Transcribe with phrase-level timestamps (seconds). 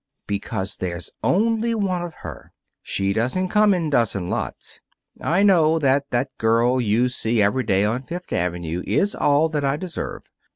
[0.25, 2.53] Because there's only one of her.
[2.81, 4.81] She doesn't come in dozen lots.
[5.21, 9.63] I know that that girl you see every day on Fifth Avenue is all that
[9.63, 10.23] I deserve.